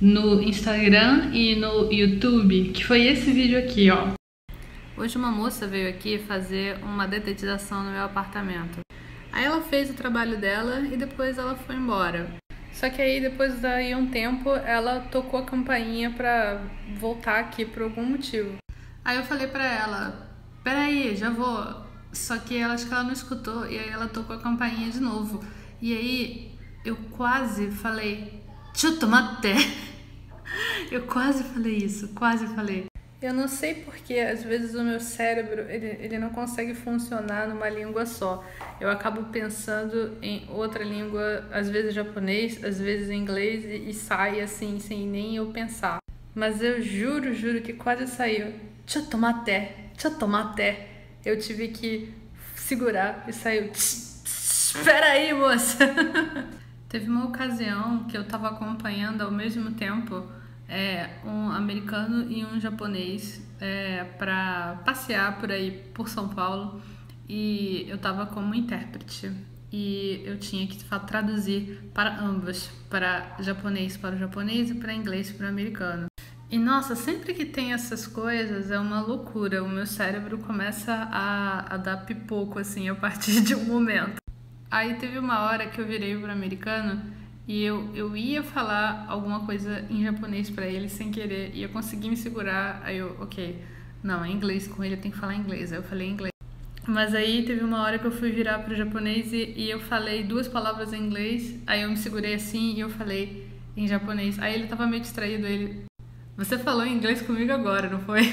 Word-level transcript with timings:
no 0.00 0.40
Instagram 0.40 1.30
e 1.32 1.56
no 1.56 1.92
YouTube, 1.92 2.70
que 2.70 2.84
foi 2.84 3.06
esse 3.06 3.32
vídeo 3.32 3.58
aqui, 3.58 3.90
ó. 3.90 4.12
Hoje 4.96 5.18
uma 5.18 5.30
moça 5.30 5.66
veio 5.66 5.88
aqui 5.88 6.18
fazer 6.18 6.78
uma 6.82 7.06
detetização 7.06 7.82
no 7.82 7.90
meu 7.90 8.04
apartamento. 8.04 8.80
Aí 9.32 9.44
ela 9.44 9.60
fez 9.60 9.90
o 9.90 9.94
trabalho 9.94 10.38
dela 10.38 10.80
e 10.80 10.96
depois 10.96 11.36
ela 11.36 11.56
foi 11.56 11.76
embora. 11.76 12.32
Só 12.72 12.88
que 12.88 13.02
aí 13.02 13.20
depois 13.20 13.60
daí 13.60 13.94
um 13.94 14.08
tempo 14.08 14.50
ela 14.50 15.00
tocou 15.00 15.40
a 15.40 15.44
campainha 15.44 16.10
pra 16.10 16.62
voltar 16.98 17.40
aqui 17.40 17.64
por 17.64 17.82
algum 17.82 18.04
motivo. 18.04 18.56
Aí 19.04 19.16
eu 19.16 19.24
falei 19.24 19.48
pra 19.48 19.64
ela, 19.64 20.30
peraí, 20.62 21.16
já 21.16 21.30
vou. 21.30 21.86
Só 22.12 22.38
que 22.38 22.56
ela 22.56 22.74
acho 22.74 22.86
que 22.86 22.94
ela 22.94 23.02
não 23.02 23.12
escutou 23.12 23.66
e 23.68 23.78
aí 23.78 23.88
ela 23.88 24.06
tocou 24.06 24.36
a 24.36 24.40
campainha 24.40 24.90
de 24.90 25.00
novo. 25.00 25.42
E 25.80 25.92
aí 25.92 26.52
eu 26.84 26.96
quase 27.10 27.70
falei, 27.70 28.42
chutomate. 28.74 29.54
Eu 30.90 31.06
quase 31.06 31.44
falei 31.44 31.76
isso, 31.76 32.08
quase 32.08 32.46
falei. 32.54 32.86
Eu 33.20 33.34
não 33.34 33.48
sei 33.48 33.74
porque 33.74 34.14
às 34.14 34.44
vezes 34.44 34.76
o 34.76 34.84
meu 34.84 35.00
cérebro 35.00 35.62
ele, 35.68 35.98
ele 36.04 36.18
não 36.18 36.30
consegue 36.30 36.72
funcionar 36.72 37.48
numa 37.48 37.68
língua 37.68 38.06
só. 38.06 38.44
Eu 38.80 38.88
acabo 38.88 39.24
pensando 39.24 40.16
em 40.22 40.46
outra 40.48 40.84
língua, 40.84 41.44
às 41.50 41.68
vezes 41.68 41.94
japonês, 41.94 42.62
às 42.62 42.78
vezes 42.78 43.10
inglês 43.10 43.64
e, 43.64 43.90
e 43.90 43.92
sai 43.92 44.40
assim 44.40 44.78
sem 44.78 45.04
nem 45.04 45.34
eu 45.34 45.46
pensar. 45.46 45.98
Mas 46.32 46.62
eu 46.62 46.80
juro, 46.80 47.34
juro 47.34 47.60
que 47.60 47.72
quase 47.72 48.06
saiu. 48.06 48.54
Chotomate, 48.86 49.68
chotomate. 49.98 50.76
Eu 51.24 51.36
tive 51.40 51.68
que 51.68 52.14
segurar 52.54 53.24
e 53.26 53.32
saiu. 53.32 53.72
Espera 53.72 55.06
aí, 55.06 55.34
moça. 55.34 55.78
Teve 56.88 57.10
uma 57.10 57.26
ocasião 57.26 58.04
que 58.04 58.16
eu 58.16 58.24
tava 58.24 58.48
acompanhando 58.48 59.22
ao 59.22 59.30
mesmo 59.32 59.72
tempo 59.72 60.37
é, 60.68 61.10
um 61.24 61.50
americano 61.50 62.30
e 62.30 62.44
um 62.44 62.60
japonês 62.60 63.42
é, 63.60 64.04
para 64.04 64.82
passear 64.84 65.38
por 65.40 65.50
aí 65.50 65.70
por 65.94 66.08
São 66.08 66.28
Paulo 66.28 66.80
e 67.28 67.86
eu 67.88 67.96
estava 67.96 68.26
como 68.26 68.54
intérprete 68.54 69.32
e 69.72 70.22
eu 70.24 70.38
tinha 70.38 70.66
que 70.66 70.82
traduzir 71.06 71.90
para 71.92 72.20
ambos, 72.20 72.70
para 72.88 73.36
japonês 73.40 73.96
para 73.96 74.14
o 74.14 74.18
japonês 74.18 74.70
e 74.70 74.74
para 74.74 74.92
inglês 74.92 75.30
para 75.30 75.46
o 75.46 75.48
americano. 75.48 76.06
E 76.50 76.58
nossa, 76.58 76.96
sempre 76.96 77.34
que 77.34 77.44
tem 77.44 77.74
essas 77.74 78.06
coisas 78.06 78.70
é 78.70 78.78
uma 78.78 79.02
loucura. 79.02 79.62
O 79.62 79.68
meu 79.68 79.84
cérebro 79.84 80.38
começa 80.38 80.94
a, 80.94 81.74
a 81.74 81.76
dar 81.76 82.06
pipoco 82.06 82.58
assim 82.58 82.88
a 82.88 82.94
partir 82.94 83.40
de 83.44 83.54
um 83.54 83.64
momento. 83.64 84.16
Aí 84.70 84.94
teve 84.94 85.18
uma 85.18 85.40
hora 85.40 85.66
que 85.68 85.78
eu 85.78 85.86
virei 85.86 86.16
para 86.16 86.28
o 86.28 86.32
americano 86.32 87.02
e 87.48 87.64
eu, 87.64 87.88
eu 87.94 88.14
ia 88.14 88.42
falar 88.42 89.06
alguma 89.08 89.46
coisa 89.46 89.82
em 89.88 90.04
japonês 90.04 90.50
para 90.50 90.66
ele 90.66 90.86
sem 90.86 91.10
querer 91.10 91.50
e 91.54 91.62
eu 91.62 91.70
consegui 91.70 92.10
me 92.10 92.16
segurar. 92.16 92.82
Aí 92.84 92.98
eu, 92.98 93.16
ok, 93.18 93.58
não, 94.02 94.22
é 94.22 94.30
inglês 94.30 94.68
com 94.68 94.84
ele, 94.84 94.96
eu 94.96 95.00
tenho 95.00 95.14
que 95.14 95.18
falar 95.18 95.34
inglês. 95.34 95.72
Aí 95.72 95.78
eu 95.78 95.82
falei 95.82 96.10
inglês. 96.10 96.30
Mas 96.86 97.14
aí 97.14 97.46
teve 97.46 97.64
uma 97.64 97.82
hora 97.82 97.98
que 97.98 98.04
eu 98.04 98.12
fui 98.12 98.30
virar 98.30 98.58
pro 98.58 98.76
japonês 98.76 99.32
e, 99.32 99.54
e 99.56 99.70
eu 99.70 99.80
falei 99.80 100.24
duas 100.24 100.46
palavras 100.46 100.92
em 100.92 101.02
inglês. 101.02 101.58
Aí 101.66 101.82
eu 101.82 101.88
me 101.88 101.96
segurei 101.96 102.34
assim 102.34 102.74
e 102.74 102.80
eu 102.80 102.90
falei 102.90 103.48
em 103.74 103.88
japonês. 103.88 104.38
Aí 104.38 104.52
ele 104.52 104.66
tava 104.66 104.86
meio 104.86 105.00
distraído. 105.00 105.46
Ele, 105.46 105.86
você 106.36 106.58
falou 106.58 106.86
inglês 106.86 107.22
comigo 107.22 107.50
agora, 107.50 107.88
não 107.88 108.00
foi? 108.00 108.24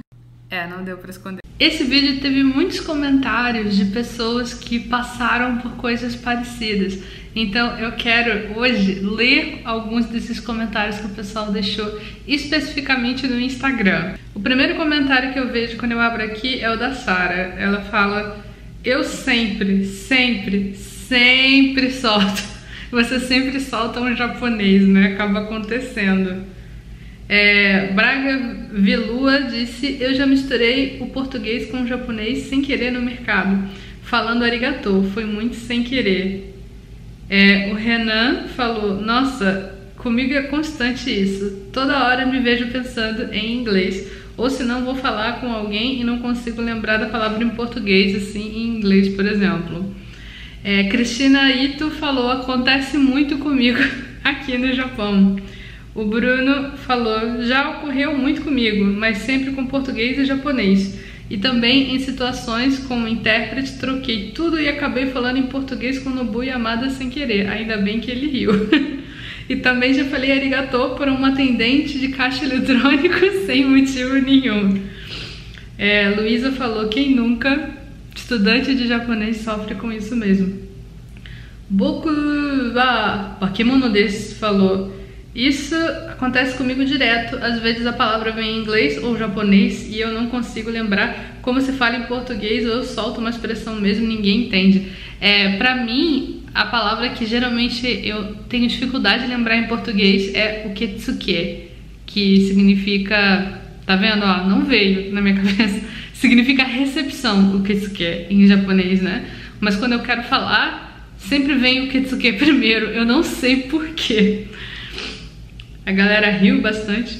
é, 0.50 0.66
não 0.66 0.84
deu 0.84 0.98
para 0.98 1.10
esconder. 1.10 1.47
Esse 1.58 1.82
vídeo 1.82 2.20
teve 2.20 2.44
muitos 2.44 2.78
comentários 2.78 3.76
de 3.76 3.86
pessoas 3.86 4.54
que 4.54 4.78
passaram 4.78 5.58
por 5.58 5.72
coisas 5.72 6.14
parecidas. 6.14 7.00
Então 7.34 7.76
eu 7.80 7.90
quero 7.92 8.56
hoje 8.56 9.00
ler 9.00 9.62
alguns 9.64 10.06
desses 10.06 10.38
comentários 10.38 10.98
que 10.98 11.06
o 11.06 11.10
pessoal 11.10 11.50
deixou 11.50 12.00
especificamente 12.28 13.26
no 13.26 13.40
Instagram. 13.40 14.14
O 14.36 14.38
primeiro 14.38 14.76
comentário 14.76 15.32
que 15.32 15.38
eu 15.40 15.48
vejo 15.48 15.76
quando 15.78 15.92
eu 15.92 16.00
abro 16.00 16.22
aqui 16.22 16.60
é 16.60 16.70
o 16.70 16.78
da 16.78 16.94
Sara. 16.94 17.56
Ela 17.58 17.80
fala: 17.80 18.38
"Eu 18.84 19.02
sempre, 19.02 19.84
sempre, 19.84 20.76
sempre 20.76 21.90
solto. 21.90 22.40
Você 22.92 23.18
sempre 23.18 23.58
solta 23.58 24.00
um 24.00 24.14
japonês, 24.14 24.86
né? 24.86 25.14
Acaba 25.14 25.40
acontecendo." 25.40 26.56
É, 27.28 27.92
Braga 27.92 28.68
Velua 28.72 29.42
disse: 29.42 29.98
Eu 30.00 30.14
já 30.14 30.26
misturei 30.26 30.96
o 31.00 31.06
português 31.06 31.70
com 31.70 31.82
o 31.82 31.86
japonês 31.86 32.44
sem 32.44 32.62
querer 32.62 32.90
no 32.90 33.02
mercado, 33.02 33.68
falando 34.02 34.44
arigatô, 34.44 35.02
foi 35.12 35.26
muito 35.26 35.56
sem 35.56 35.82
querer. 35.82 36.54
É, 37.28 37.68
o 37.70 37.74
Renan 37.74 38.48
falou: 38.56 39.00
Nossa, 39.00 39.74
comigo 39.96 40.32
é 40.32 40.42
constante 40.44 41.10
isso. 41.10 41.68
Toda 41.72 42.04
hora 42.04 42.24
me 42.24 42.40
vejo 42.40 42.68
pensando 42.68 43.32
em 43.32 43.58
inglês. 43.58 44.10
Ou 44.34 44.48
se 44.48 44.62
não, 44.62 44.84
vou 44.84 44.94
falar 44.94 45.40
com 45.40 45.52
alguém 45.52 46.00
e 46.00 46.04
não 46.04 46.20
consigo 46.20 46.62
lembrar 46.62 46.96
da 46.96 47.06
palavra 47.06 47.42
em 47.42 47.50
português, 47.50 48.14
assim, 48.14 48.56
em 48.56 48.76
inglês, 48.78 49.14
por 49.14 49.26
exemplo. 49.26 49.94
É, 50.64 50.84
Cristina 50.84 51.50
Ito 51.50 51.90
falou: 51.90 52.30
Acontece 52.30 52.96
muito 52.96 53.36
comigo 53.36 53.80
aqui 54.24 54.56
no 54.56 54.72
Japão. 54.72 55.36
O 55.94 56.04
Bruno 56.04 56.76
falou: 56.76 57.42
Já 57.42 57.70
ocorreu 57.70 58.16
muito 58.16 58.42
comigo, 58.42 58.84
mas 58.84 59.18
sempre 59.18 59.52
com 59.52 59.66
português 59.66 60.18
e 60.18 60.24
japonês. 60.24 60.98
E 61.30 61.36
também 61.36 61.94
em 61.94 61.98
situações 61.98 62.78
como 62.78 63.06
intérprete, 63.06 63.78
troquei 63.78 64.32
tudo 64.34 64.58
e 64.58 64.68
acabei 64.68 65.06
falando 65.06 65.36
em 65.36 65.46
português 65.46 65.98
com 65.98 66.08
Nobu 66.08 66.42
Yamada 66.42 66.88
sem 66.88 67.10
querer. 67.10 67.48
Ainda 67.48 67.76
bem 67.76 68.00
que 68.00 68.10
ele 68.10 68.28
riu. 68.28 68.50
e 69.48 69.56
também 69.56 69.92
já 69.92 70.06
falei 70.06 70.32
arigatô 70.32 70.90
por 70.90 71.06
uma 71.08 71.28
atendente 71.28 71.98
de 71.98 72.08
caixa 72.08 72.44
eletrônico 72.44 73.18
sem 73.44 73.64
motivo 73.66 74.14
nenhum. 74.14 74.80
É, 75.76 76.08
Luísa 76.10 76.52
falou: 76.52 76.88
quem 76.88 77.14
nunca? 77.14 77.76
Estudante 78.16 78.74
de 78.74 78.88
japonês 78.88 79.38
sofre 79.38 79.74
com 79.74 79.92
isso 79.92 80.16
mesmo. 80.16 80.60
Boku 81.70 82.08
wa 82.74 83.36
bakemono 83.40 83.90
desu 83.90 84.34
falou. 84.36 84.97
Isso 85.38 85.76
acontece 86.08 86.56
comigo 86.56 86.84
direto. 86.84 87.36
Às 87.36 87.60
vezes 87.60 87.86
a 87.86 87.92
palavra 87.92 88.32
vem 88.32 88.56
em 88.56 88.60
inglês 88.60 89.00
ou 89.00 89.16
japonês 89.16 89.86
e 89.88 90.00
eu 90.00 90.12
não 90.12 90.26
consigo 90.26 90.68
lembrar 90.68 91.38
como 91.42 91.60
se 91.60 91.70
fala 91.74 91.96
em 91.96 92.02
português 92.02 92.66
ou 92.66 92.72
eu 92.72 92.82
solto 92.82 93.20
uma 93.20 93.30
expressão 93.30 93.76
mesmo 93.76 94.04
ninguém 94.04 94.46
entende. 94.46 94.88
É, 95.20 95.50
para 95.50 95.76
mim, 95.76 96.42
a 96.52 96.66
palavra 96.66 97.10
que 97.10 97.24
geralmente 97.24 97.86
eu 98.02 98.34
tenho 98.48 98.66
dificuldade 98.66 99.26
de 99.26 99.28
lembrar 99.28 99.56
em 99.56 99.68
português 99.68 100.34
é 100.34 100.66
o 100.66 100.74
ketsuke, 100.74 101.68
que 102.04 102.40
significa, 102.48 103.60
tá 103.86 103.94
vendo, 103.94 104.24
ó, 104.24 104.44
não 104.44 104.64
veio 104.64 105.14
na 105.14 105.20
minha 105.20 105.36
cabeça. 105.40 105.80
significa 106.14 106.64
recepção, 106.64 107.54
o 107.54 107.62
ketsuke 107.62 108.26
em 108.28 108.44
japonês, 108.48 109.00
né? 109.00 109.24
Mas 109.60 109.76
quando 109.76 109.92
eu 109.92 110.00
quero 110.00 110.24
falar, 110.24 111.08
sempre 111.16 111.54
vem 111.54 111.84
o 111.84 111.88
ketsuke 111.88 112.32
primeiro. 112.42 112.86
Eu 112.86 113.04
não 113.04 113.22
sei 113.22 113.68
porquê. 113.68 114.48
A 115.88 115.92
galera 115.92 116.28
riu 116.28 116.60
bastante. 116.60 117.18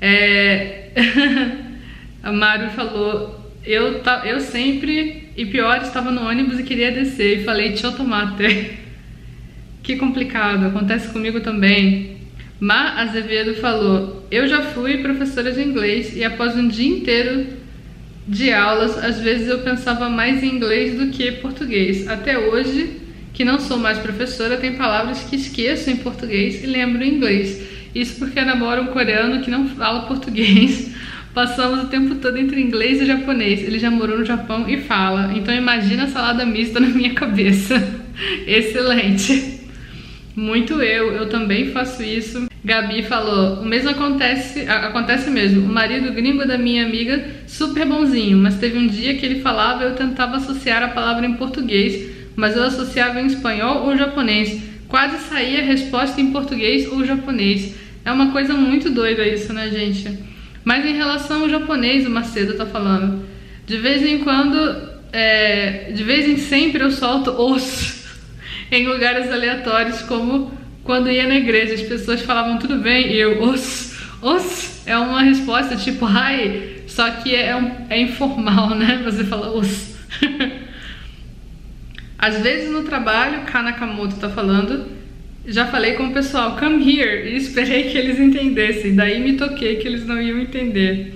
É... 0.00 0.88
a 2.22 2.32
Maru 2.32 2.70
falou: 2.70 3.52
eu, 3.62 4.00
ta... 4.00 4.22
eu 4.24 4.40
sempre, 4.40 5.28
e 5.36 5.44
pior, 5.44 5.82
estava 5.82 6.10
no 6.10 6.26
ônibus 6.26 6.58
e 6.58 6.62
queria 6.62 6.90
descer. 6.90 7.40
E 7.40 7.44
falei: 7.44 7.74
Tchau, 7.74 7.92
tomate. 7.92 8.70
que 9.84 9.96
complicado, 9.96 10.64
acontece 10.64 11.08
comigo 11.08 11.40
também. 11.40 12.16
Ma 12.58 13.02
Azevedo 13.02 13.56
falou: 13.56 14.26
Eu 14.30 14.48
já 14.48 14.62
fui 14.62 15.02
professora 15.02 15.52
de 15.52 15.60
inglês 15.60 16.16
e 16.16 16.24
após 16.24 16.56
um 16.56 16.68
dia 16.68 16.88
inteiro 16.88 17.48
de 18.26 18.50
aulas, 18.50 18.96
às 18.96 19.20
vezes 19.20 19.46
eu 19.46 19.58
pensava 19.58 20.08
mais 20.08 20.42
em 20.42 20.54
inglês 20.54 20.98
do 20.98 21.08
que 21.08 21.32
português. 21.32 22.08
Até 22.08 22.38
hoje, 22.38 22.98
que 23.34 23.44
não 23.44 23.60
sou 23.60 23.76
mais 23.76 23.98
professora, 23.98 24.56
tem 24.56 24.76
palavras 24.76 25.22
que 25.24 25.36
esqueço 25.36 25.90
em 25.90 25.96
português 25.96 26.64
e 26.64 26.66
lembro 26.66 27.04
em 27.04 27.16
inglês. 27.16 27.68
Isso 27.94 28.18
porque 28.18 28.40
namoro 28.40 28.82
um 28.82 28.86
coreano 28.86 29.42
que 29.42 29.50
não 29.50 29.68
fala 29.68 30.06
português. 30.06 30.94
Passamos 31.34 31.84
o 31.84 31.86
tempo 31.86 32.16
todo 32.16 32.38
entre 32.38 32.60
inglês 32.60 33.00
e 33.00 33.06
japonês. 33.06 33.62
Ele 33.62 33.78
já 33.78 33.90
morou 33.90 34.18
no 34.18 34.24
Japão 34.24 34.68
e 34.68 34.78
fala. 34.78 35.32
Então 35.36 35.54
imagina 35.54 36.04
a 36.04 36.08
salada 36.08 36.44
mista 36.44 36.80
na 36.80 36.88
minha 36.88 37.14
cabeça. 37.14 37.82
Excelente. 38.46 39.60
Muito 40.34 40.80
eu, 40.80 41.12
eu 41.12 41.28
também 41.28 41.70
faço 41.70 42.02
isso. 42.02 42.48
Gabi 42.64 43.02
falou: 43.02 43.62
o 43.62 43.64
mesmo 43.64 43.90
acontece, 43.90 44.60
acontece 44.68 45.30
mesmo. 45.30 45.66
O 45.66 45.72
marido 45.72 46.12
gringo 46.12 46.46
da 46.46 46.58
minha 46.58 46.84
amiga, 46.84 47.24
super 47.46 47.86
bonzinho, 47.86 48.36
mas 48.36 48.58
teve 48.58 48.78
um 48.78 48.86
dia 48.86 49.14
que 49.16 49.24
ele 49.24 49.40
falava 49.40 49.84
eu 49.84 49.94
tentava 49.94 50.36
associar 50.36 50.82
a 50.82 50.88
palavra 50.88 51.26
em 51.26 51.34
português, 51.34 52.10
mas 52.36 52.56
eu 52.56 52.62
associava 52.62 53.20
em 53.20 53.26
espanhol 53.26 53.86
ou 53.86 53.96
japonês. 53.96 54.69
Quase 54.90 55.18
saía 55.28 55.60
a 55.60 55.64
resposta 55.64 56.20
em 56.20 56.32
português 56.32 56.86
ou 56.90 57.04
japonês. 57.04 57.76
É 58.04 58.10
uma 58.10 58.32
coisa 58.32 58.54
muito 58.54 58.90
doida 58.90 59.24
isso, 59.24 59.52
né, 59.52 59.70
gente? 59.70 60.18
Mas 60.64 60.84
em 60.84 60.94
relação 60.94 61.42
ao 61.42 61.48
japonês, 61.48 62.04
o 62.04 62.10
Macedo 62.10 62.54
tá 62.54 62.66
falando. 62.66 63.24
De 63.64 63.76
vez 63.76 64.02
em 64.02 64.18
quando, 64.18 64.58
é, 65.12 65.92
de 65.94 66.02
vez 66.02 66.28
em 66.28 66.36
sempre 66.36 66.82
eu 66.82 66.90
solto 66.90 67.30
os 67.30 68.04
em 68.72 68.84
lugares 68.88 69.30
aleatórios, 69.30 70.02
como 70.02 70.52
quando 70.82 71.08
ia 71.08 71.28
na 71.28 71.36
igreja, 71.36 71.74
as 71.74 71.82
pessoas 71.82 72.22
falavam 72.22 72.58
tudo 72.58 72.78
bem, 72.78 73.12
e 73.12 73.16
eu, 73.16 73.40
os, 73.44 73.96
os, 74.20 74.82
é 74.86 74.98
uma 74.98 75.22
resposta 75.22 75.76
tipo 75.76 76.04
hi, 76.04 76.82
só 76.88 77.08
que 77.10 77.32
é, 77.32 77.54
um, 77.54 77.86
é 77.88 78.00
informal, 78.00 78.70
né? 78.70 79.02
Você 79.04 79.22
fala 79.22 79.56
os. 79.56 79.94
Às 82.22 82.42
vezes 82.42 82.70
no 82.70 82.82
trabalho, 82.82 83.46
Kanakamoto 83.46 84.16
tá 84.16 84.28
falando, 84.28 84.84
já 85.46 85.66
falei 85.68 85.94
com 85.94 86.08
o 86.08 86.12
pessoal, 86.12 86.54
come 86.58 86.84
here, 86.84 87.30
e 87.30 87.36
esperei 87.36 87.84
que 87.84 87.96
eles 87.96 88.20
entendessem, 88.20 88.94
daí 88.94 89.18
me 89.20 89.38
toquei 89.38 89.76
que 89.76 89.88
eles 89.88 90.04
não 90.04 90.20
iam 90.20 90.38
entender. 90.38 91.14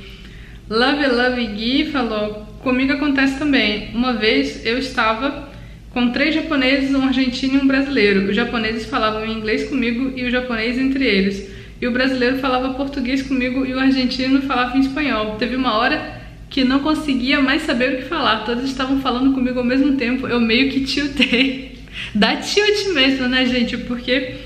Love 0.71 1.07
Love 1.09 1.45
Gui 1.49 1.91
falou, 1.93 2.47
comigo 2.63 2.95
acontece 2.95 3.39
também. 3.39 3.91
Uma 3.95 4.15
vez 4.15 4.65
eu 4.65 4.79
estava 4.79 5.51
com 5.91 6.11
três 6.11 6.35
japoneses, 6.35 6.95
um 6.95 7.05
argentino 7.05 7.59
e 7.59 7.59
um 7.59 7.67
brasileiro. 7.67 8.31
Os 8.31 8.35
japoneses 8.35 8.87
falavam 8.87 9.27
inglês 9.27 9.69
comigo 9.69 10.11
e 10.17 10.25
o 10.25 10.31
japonês 10.31 10.79
entre 10.79 11.05
eles. 11.05 11.51
E 11.83 11.87
o 11.87 11.93
brasileiro 11.93 12.39
falava 12.39 12.73
português 12.73 13.21
comigo 13.21 13.67
e 13.67 13.75
o 13.75 13.79
argentino 13.79 14.41
falava 14.41 14.75
em 14.79 14.81
espanhol. 14.81 15.37
Teve 15.37 15.55
uma 15.55 15.77
hora 15.77 16.24
que 16.55 16.63
não 16.63 16.79
conseguia 16.79 17.43
mais 17.43 17.63
saber 17.63 17.95
o 17.95 17.97
que 17.97 18.05
falar. 18.05 18.45
Todos 18.45 18.63
estavam 18.63 19.01
falando 19.01 19.33
comigo 19.33 19.59
ao 19.59 19.65
mesmo 19.65 19.97
tempo. 19.97 20.29
Eu 20.29 20.41
meio 20.41 20.71
que 20.71 20.85
tiltei. 20.85 21.81
Dá 22.15 22.37
tilt 22.37 22.95
mesmo, 22.95 23.27
né, 23.27 23.45
gente? 23.45 23.77
Porque 23.77 24.37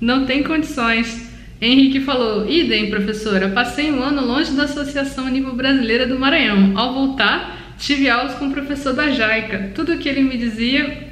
não 0.00 0.24
tem 0.24 0.42
condições. 0.42 1.30
Henrique 1.60 2.00
falou: 2.00 2.50
idem, 2.50 2.88
professora. 2.88 3.50
Passei 3.50 3.90
um 3.90 4.02
ano 4.02 4.24
longe 4.24 4.52
da 4.52 4.62
Associação 4.62 5.28
Nível 5.28 5.54
Brasileira 5.54 6.06
do 6.06 6.18
Maranhão. 6.18 6.72
Ao 6.74 6.94
voltar, 6.94 7.74
tive 7.78 8.08
aulas 8.08 8.36
com 8.36 8.46
o 8.46 8.50
professor 8.50 8.94
da 8.94 9.10
Jaica. 9.10 9.70
Tudo 9.74 9.98
que 9.98 10.08
ele 10.08 10.22
me 10.22 10.38
dizia 10.38 11.10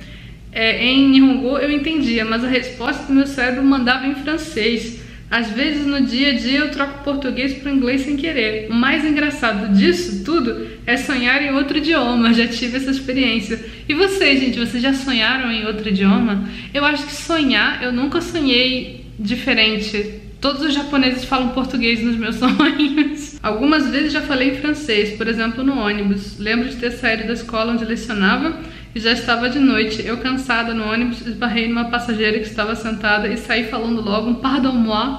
é, 0.51 0.83
em 0.83 1.11
Nihongo 1.11 1.59
eu 1.59 1.71
entendia, 1.71 2.25
mas 2.25 2.43
a 2.43 2.49
resposta 2.49 3.03
do 3.03 3.13
meu 3.13 3.27
cérebro 3.27 3.63
mandava 3.63 4.07
em 4.07 4.15
francês. 4.15 5.05
Às 5.31 5.51
vezes 5.51 5.87
no 5.87 6.01
dia 6.03 6.31
a 6.31 6.35
dia 6.35 6.61
eu 6.61 6.71
troco 6.71 7.03
português 7.03 7.55
para 7.55 7.73
inglês 7.73 8.03
sem 8.03 8.17
querer. 8.17 8.69
O 8.71 8.75
mais 8.75 9.05
engraçado 9.05 9.75
disso 9.77 10.25
tudo 10.25 10.69
é 10.87 10.97
sonhar 10.97 11.43
em 11.43 11.53
outro 11.53 11.79
idioma. 11.79 12.33
Já 12.33 12.47
tive 12.47 12.77
essa 12.77 12.91
experiência. 12.91 13.59
E 13.89 13.95
vocês, 13.95 14.41
gente, 14.41 14.59
vocês 14.59 14.83
já 14.83 14.95
sonharam 14.95 15.51
em 15.51 15.67
outro 15.67 15.89
idioma? 15.89 16.49
Eu 16.73 16.85
acho 16.85 17.07
que 17.07 17.15
sonhar, 17.15 17.83
eu 17.83 17.93
nunca 17.93 18.21
sonhei 18.21 19.05
diferente 19.19 20.27
Todos 20.41 20.63
os 20.63 20.75
japoneses 20.75 21.25
falam 21.25 21.49
português 21.49 22.03
nos 22.03 22.15
meus 22.15 22.37
sonhos. 22.39 23.39
Algumas 23.43 23.89
vezes 23.91 24.13
já 24.13 24.21
falei 24.21 24.51
em 24.51 24.57
francês, 24.57 25.17
por 25.17 25.27
exemplo, 25.27 25.65
no 25.65 25.79
ônibus. 25.79 26.39
Lembro 26.39 26.69
de 26.69 26.77
ter 26.77 26.93
saído 26.93 27.27
da 27.27 27.33
escola 27.33 27.73
onde 27.73 27.85
lecionava 27.85 28.57
e 28.97 28.99
já 28.99 29.13
estava 29.13 29.51
de 29.51 29.59
noite. 29.59 30.03
Eu, 30.07 30.17
cansada 30.17 30.73
no 30.73 30.91
ônibus, 30.91 31.21
esbarrei 31.21 31.69
numa 31.69 31.91
passageira 31.91 32.39
que 32.39 32.47
estava 32.47 32.75
sentada 32.75 33.29
e 33.29 33.37
saí 33.37 33.65
falando 33.65 34.01
logo 34.01 34.31
um 34.31 34.35
pardon-moi. 34.37 35.19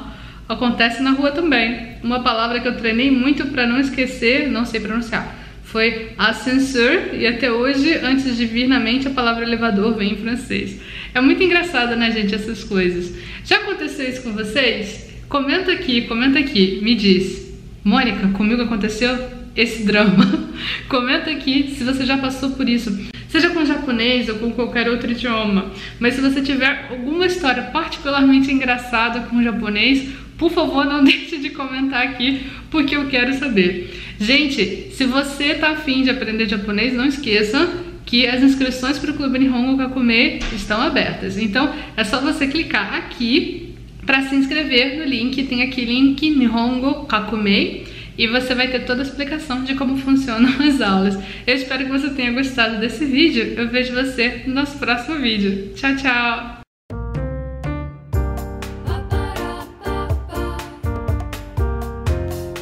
Acontece 0.49 1.03
na 1.03 1.11
rua 1.11 1.29
também. 1.29 1.89
Uma 2.03 2.23
palavra 2.23 2.59
que 2.59 2.67
eu 2.67 2.75
treinei 2.75 3.11
muito 3.11 3.45
para 3.49 3.67
não 3.67 3.79
esquecer, 3.79 4.47
não 4.49 4.65
sei 4.65 4.79
pronunciar. 4.79 5.31
Foi 5.61 6.13
ascenseur 6.17 7.13
e 7.13 7.27
até 7.27 7.51
hoje, 7.51 7.93
antes 8.01 8.35
de 8.35 8.47
vir 8.47 8.67
na 8.67 8.79
mente, 8.79 9.09
a 9.09 9.11
palavra 9.11 9.45
elevador 9.45 9.93
vem 9.93 10.13
em 10.13 10.17
francês. 10.17 10.81
É 11.13 11.21
muito 11.21 11.43
engraçado, 11.43 11.95
né, 11.95 12.09
gente, 12.09 12.33
essas 12.33 12.63
coisas. 12.63 13.13
Já 13.45 13.57
aconteceu 13.57 14.09
isso 14.09 14.23
com 14.23 14.33
vocês? 14.33 15.07
Comenta 15.29 15.71
aqui, 15.71 16.01
comenta 16.07 16.39
aqui, 16.39 16.79
me 16.81 16.95
diz. 16.95 17.53
Mônica, 17.83 18.27
comigo 18.29 18.63
aconteceu 18.63 19.36
esse 19.57 19.83
drama. 19.83 20.47
comenta 20.87 21.31
aqui 21.31 21.73
se 21.75 21.83
você 21.83 22.05
já 22.05 22.17
passou 22.17 22.51
por 22.51 22.69
isso. 22.69 22.95
Seja 23.27 23.49
com 23.49 23.65
japonês 23.65 24.29
ou 24.29 24.35
com 24.35 24.51
qualquer 24.51 24.87
outro 24.89 25.11
idioma. 25.11 25.71
Mas 25.99 26.13
se 26.13 26.21
você 26.21 26.41
tiver 26.41 26.87
alguma 26.89 27.25
história 27.25 27.63
particularmente 27.63 28.51
engraçada 28.51 29.21
com 29.21 29.43
japonês, 29.43 30.07
por 30.37 30.51
favor, 30.51 30.85
não 30.85 31.03
deixe 31.03 31.37
de 31.37 31.49
comentar 31.49 32.03
aqui, 32.03 32.43
porque 32.69 32.95
eu 32.95 33.07
quero 33.07 33.33
saber. 33.33 33.93
Gente, 34.19 34.91
se 34.91 35.05
você 35.05 35.55
tá 35.55 35.71
afim 35.71 36.03
de 36.03 36.09
aprender 36.09 36.47
japonês, 36.47 36.93
não 36.93 37.05
esqueça 37.05 37.85
que 38.05 38.25
as 38.25 38.41
inscrições 38.41 38.97
para 38.97 39.11
o 39.11 39.13
Clube 39.15 39.37
Nihongo 39.37 39.77
Kakume 39.77 40.39
estão 40.55 40.81
abertas. 40.81 41.37
Então, 41.37 41.73
é 41.97 42.03
só 42.05 42.21
você 42.21 42.47
clicar 42.47 42.93
aqui 42.93 43.75
para 44.05 44.21
se 44.21 44.35
inscrever 44.35 44.97
no 44.97 45.03
link, 45.03 45.43
tem 45.43 45.61
aqui 45.63 45.83
link 45.83 46.29
Nihongo 46.29 47.05
Kakumei 47.05 47.85
e 48.17 48.27
você 48.27 48.55
vai 48.55 48.67
ter 48.69 48.85
toda 48.85 49.01
a 49.01 49.05
explicação 49.05 49.63
de 49.63 49.75
como 49.75 49.97
funcionam 49.97 50.49
as 50.67 50.81
aulas. 50.81 51.17
Eu 51.45 51.55
espero 51.55 51.85
que 51.85 51.91
você 51.91 52.09
tenha 52.09 52.31
gostado 52.31 52.79
desse 52.79 53.05
vídeo. 53.05 53.53
Eu 53.55 53.69
vejo 53.69 53.93
você 53.93 54.43
no 54.47 54.55
nosso 54.55 54.77
próximo 54.77 55.19
vídeo. 55.19 55.73
Tchau, 55.75 55.95
tchau! 55.95 56.57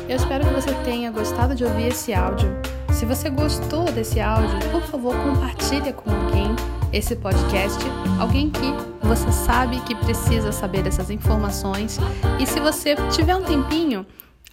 Eu 0.10 0.18
espero 0.18 0.46
que 0.46 0.54
você 0.54 0.74
tenha 0.84 1.12
gostado 1.12 1.56
de 1.56 1.64
ouvir 1.64 1.88
esse 1.88 2.14
áudio. 2.14 2.50
Se 2.92 3.06
você 3.06 3.30
gostou 3.30 3.86
desse 3.92 4.20
áudio, 4.22 4.58
por 4.72 4.82
favor, 4.84 5.16
compartilhe 5.16 5.92
com 5.92 6.10
alguém 6.10 6.56
esse 6.94 7.16
podcast, 7.18 7.78
alguém 8.20 8.50
que 8.50 9.06
você 9.06 9.30
sabe 9.32 9.82
que 9.82 9.94
precisa 9.96 10.54
saber 10.54 10.82
dessas 10.84 11.10
informações. 11.10 12.00
E 12.40 12.46
se 12.46 12.60
você 12.62 12.96
tiver 13.12 13.36
um 13.36 13.44
tempinho, 13.44 14.06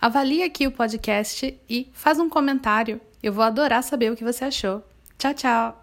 avalie 0.03 0.43
aqui 0.43 0.67
o 0.67 0.73
podcast 0.73 1.57
e 1.71 1.89
faz 1.93 2.19
um 2.19 2.29
comentário. 2.29 3.01
Eu 3.23 3.33
vou 3.33 3.45
adorar 3.45 3.85
saber 3.85 4.11
o 4.11 4.17
que 4.17 4.25
você 4.25 4.45
achou. 4.45 4.83
Tchau, 5.17 5.33
tchau! 5.33 5.82